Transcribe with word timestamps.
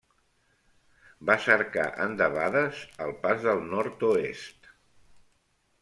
Va 1.31 1.35
cercar 1.49 1.85
endebades 2.07 2.83
el 3.07 3.15
Pas 3.27 3.47
del 3.47 3.65
Nord-oest. 3.77 4.75